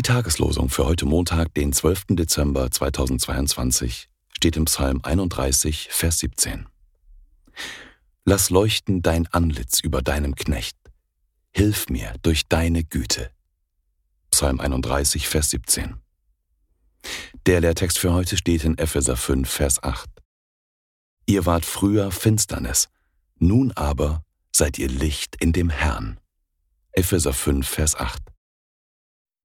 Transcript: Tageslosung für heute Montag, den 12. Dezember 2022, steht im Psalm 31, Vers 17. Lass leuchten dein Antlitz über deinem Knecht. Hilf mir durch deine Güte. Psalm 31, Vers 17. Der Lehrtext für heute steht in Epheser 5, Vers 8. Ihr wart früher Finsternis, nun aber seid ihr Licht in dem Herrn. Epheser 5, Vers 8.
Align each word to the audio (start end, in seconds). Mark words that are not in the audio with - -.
Tageslosung 0.00 0.70
für 0.70 0.86
heute 0.86 1.04
Montag, 1.04 1.52
den 1.52 1.74
12. 1.74 2.04
Dezember 2.12 2.70
2022, 2.70 4.08
steht 4.32 4.56
im 4.56 4.64
Psalm 4.64 5.00
31, 5.02 5.88
Vers 5.90 6.20
17. 6.20 6.66
Lass 8.24 8.48
leuchten 8.48 9.02
dein 9.02 9.26
Antlitz 9.26 9.80
über 9.80 10.00
deinem 10.00 10.34
Knecht. 10.34 10.78
Hilf 11.50 11.90
mir 11.90 12.14
durch 12.22 12.48
deine 12.48 12.84
Güte. 12.84 13.30
Psalm 14.30 14.60
31, 14.60 15.28
Vers 15.28 15.50
17. 15.50 15.96
Der 17.44 17.60
Lehrtext 17.60 17.98
für 17.98 18.14
heute 18.14 18.38
steht 18.38 18.64
in 18.64 18.78
Epheser 18.78 19.18
5, 19.18 19.46
Vers 19.46 19.82
8. 19.82 20.08
Ihr 21.26 21.44
wart 21.44 21.66
früher 21.66 22.10
Finsternis, 22.10 22.88
nun 23.38 23.72
aber 23.72 24.22
seid 24.52 24.78
ihr 24.78 24.88
Licht 24.88 25.36
in 25.36 25.52
dem 25.52 25.68
Herrn. 25.68 26.18
Epheser 26.92 27.34
5, 27.34 27.68
Vers 27.68 27.94
8. 27.94 28.33